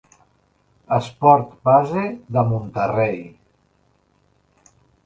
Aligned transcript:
Esport 0.97 1.51
base 1.69 2.07
de 2.39 2.47
Monterrey. 2.53 3.21